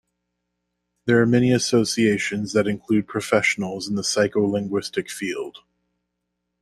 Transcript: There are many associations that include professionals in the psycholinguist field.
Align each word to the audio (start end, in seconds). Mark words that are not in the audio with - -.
There 1.05 1.21
are 1.21 1.27
many 1.27 1.51
associations 1.51 2.53
that 2.53 2.65
include 2.65 3.07
professionals 3.07 3.87
in 3.87 3.93
the 3.93 4.01
psycholinguist 4.01 5.11
field. 5.11 5.59